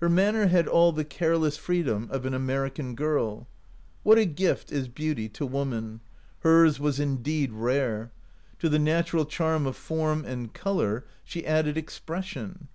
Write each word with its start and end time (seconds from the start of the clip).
Her 0.00 0.08
manner 0.08 0.46
had 0.46 0.66
all 0.66 0.92
the 0.92 1.04
careless 1.04 1.58
freedom 1.58 2.08
of 2.10 2.24
an 2.24 2.32
American 2.32 2.94
girl. 2.94 3.46
What 4.02 4.16
a 4.16 4.24
gift 4.24 4.72
is 4.72 4.88
beauty 4.88 5.28
to 5.28 5.44
woman! 5.44 6.00
Hers 6.40 6.80
was 6.80 6.98
indeed 6.98 7.52
rare. 7.52 8.12
To 8.60 8.70
the 8.70 8.78
natural 8.78 9.26
charm 9.26 9.66
of 9.66 9.76
form 9.76 10.24
and 10.24 10.54
color 10.54 11.04
she 11.22 11.44
added 11.44 11.76
expression. 11.76 12.68